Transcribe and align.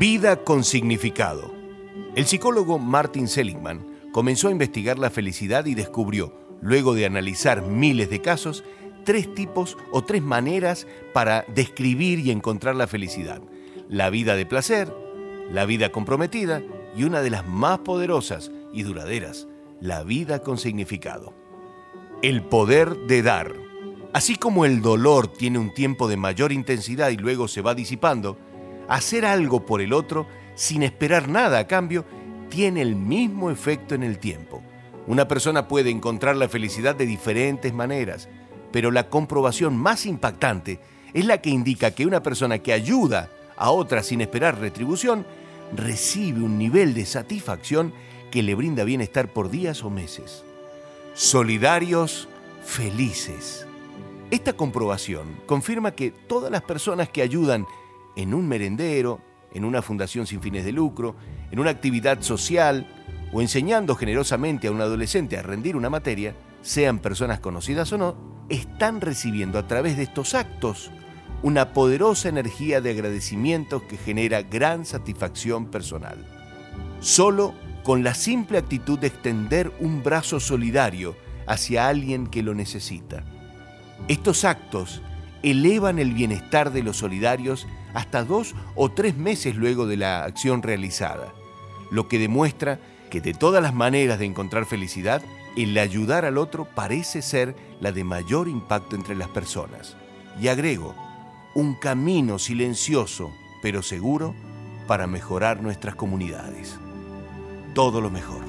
Vida 0.00 0.44
con 0.44 0.64
significado. 0.64 1.52
El 2.16 2.24
psicólogo 2.24 2.78
Martin 2.78 3.28
Seligman 3.28 3.86
comenzó 4.12 4.48
a 4.48 4.50
investigar 4.50 4.98
la 4.98 5.10
felicidad 5.10 5.66
y 5.66 5.74
descubrió, 5.74 6.32
luego 6.62 6.94
de 6.94 7.04
analizar 7.04 7.60
miles 7.60 8.08
de 8.08 8.22
casos, 8.22 8.64
tres 9.04 9.34
tipos 9.34 9.76
o 9.92 10.02
tres 10.02 10.22
maneras 10.22 10.86
para 11.12 11.44
describir 11.54 12.18
y 12.20 12.30
encontrar 12.30 12.76
la 12.76 12.86
felicidad. 12.86 13.42
La 13.90 14.08
vida 14.08 14.36
de 14.36 14.46
placer, 14.46 14.90
la 15.52 15.66
vida 15.66 15.92
comprometida 15.92 16.62
y 16.96 17.04
una 17.04 17.20
de 17.20 17.28
las 17.28 17.46
más 17.46 17.80
poderosas 17.80 18.50
y 18.72 18.84
duraderas, 18.84 19.48
la 19.82 20.02
vida 20.02 20.38
con 20.38 20.56
significado. 20.56 21.34
El 22.22 22.42
poder 22.42 22.96
de 23.06 23.20
dar. 23.20 23.52
Así 24.14 24.36
como 24.36 24.64
el 24.64 24.80
dolor 24.80 25.28
tiene 25.28 25.58
un 25.58 25.74
tiempo 25.74 26.08
de 26.08 26.16
mayor 26.16 26.52
intensidad 26.52 27.10
y 27.10 27.18
luego 27.18 27.48
se 27.48 27.60
va 27.60 27.74
disipando, 27.74 28.38
hacer 28.90 29.24
algo 29.24 29.64
por 29.64 29.80
el 29.80 29.92
otro 29.92 30.26
sin 30.56 30.82
esperar 30.82 31.28
nada 31.28 31.60
a 31.60 31.66
cambio 31.66 32.04
tiene 32.50 32.82
el 32.82 32.96
mismo 32.96 33.50
efecto 33.50 33.94
en 33.94 34.02
el 34.02 34.18
tiempo. 34.18 34.62
Una 35.06 35.28
persona 35.28 35.68
puede 35.68 35.90
encontrar 35.90 36.36
la 36.36 36.48
felicidad 36.48 36.96
de 36.96 37.06
diferentes 37.06 37.72
maneras, 37.72 38.28
pero 38.72 38.90
la 38.90 39.08
comprobación 39.08 39.76
más 39.76 40.06
impactante 40.06 40.80
es 41.14 41.24
la 41.24 41.40
que 41.40 41.50
indica 41.50 41.92
que 41.92 42.04
una 42.04 42.22
persona 42.22 42.58
que 42.58 42.72
ayuda 42.72 43.30
a 43.56 43.70
otra 43.70 44.02
sin 44.02 44.20
esperar 44.20 44.58
retribución 44.58 45.24
recibe 45.74 46.42
un 46.42 46.58
nivel 46.58 46.92
de 46.92 47.06
satisfacción 47.06 47.94
que 48.32 48.42
le 48.42 48.56
brinda 48.56 48.82
bienestar 48.84 49.28
por 49.32 49.50
días 49.50 49.84
o 49.84 49.90
meses. 49.90 50.44
Solidarios, 51.14 52.28
felices. 52.64 53.66
Esta 54.32 54.52
comprobación 54.52 55.36
confirma 55.46 55.92
que 55.92 56.10
todas 56.10 56.50
las 56.50 56.62
personas 56.62 57.08
que 57.08 57.22
ayudan 57.22 57.66
en 58.16 58.34
un 58.34 58.48
merendero, 58.48 59.20
en 59.52 59.64
una 59.64 59.82
fundación 59.82 60.26
sin 60.26 60.40
fines 60.40 60.64
de 60.64 60.72
lucro, 60.72 61.16
en 61.50 61.58
una 61.58 61.70
actividad 61.70 62.22
social 62.22 62.86
o 63.32 63.40
enseñando 63.40 63.94
generosamente 63.94 64.68
a 64.68 64.72
un 64.72 64.80
adolescente 64.80 65.36
a 65.36 65.42
rendir 65.42 65.76
una 65.76 65.90
materia, 65.90 66.34
sean 66.62 66.98
personas 66.98 67.40
conocidas 67.40 67.92
o 67.92 67.98
no, 67.98 68.16
están 68.48 69.00
recibiendo 69.00 69.58
a 69.58 69.66
través 69.66 69.96
de 69.96 70.02
estos 70.02 70.34
actos 70.34 70.90
una 71.42 71.72
poderosa 71.72 72.28
energía 72.28 72.80
de 72.80 72.90
agradecimiento 72.90 73.86
que 73.86 73.96
genera 73.96 74.42
gran 74.42 74.84
satisfacción 74.84 75.66
personal. 75.66 76.18
Solo 77.00 77.54
con 77.82 78.04
la 78.04 78.14
simple 78.14 78.58
actitud 78.58 78.98
de 78.98 79.06
extender 79.06 79.72
un 79.80 80.02
brazo 80.02 80.38
solidario 80.38 81.16
hacia 81.46 81.88
alguien 81.88 82.26
que 82.26 82.42
lo 82.42 82.54
necesita. 82.54 83.24
Estos 84.08 84.44
actos 84.44 85.02
elevan 85.42 85.98
el 85.98 86.12
bienestar 86.12 86.72
de 86.72 86.82
los 86.82 86.98
solidarios 86.98 87.66
hasta 87.94 88.24
dos 88.24 88.54
o 88.74 88.90
tres 88.90 89.16
meses 89.16 89.56
luego 89.56 89.86
de 89.86 89.96
la 89.96 90.24
acción 90.24 90.62
realizada, 90.62 91.32
lo 91.90 92.08
que 92.08 92.18
demuestra 92.18 92.78
que 93.10 93.20
de 93.20 93.34
todas 93.34 93.62
las 93.62 93.74
maneras 93.74 94.18
de 94.18 94.26
encontrar 94.26 94.66
felicidad, 94.66 95.22
el 95.56 95.76
ayudar 95.76 96.24
al 96.24 96.38
otro 96.38 96.64
parece 96.64 97.22
ser 97.22 97.56
la 97.80 97.92
de 97.92 98.04
mayor 98.04 98.48
impacto 98.48 98.94
entre 98.94 99.16
las 99.16 99.28
personas. 99.28 99.96
Y 100.40 100.48
agrego, 100.48 100.94
un 101.54 101.74
camino 101.74 102.38
silencioso 102.38 103.32
pero 103.62 103.82
seguro 103.82 104.34
para 104.86 105.06
mejorar 105.06 105.62
nuestras 105.62 105.94
comunidades. 105.94 106.78
Todo 107.74 108.00
lo 108.00 108.10
mejor. 108.10 108.42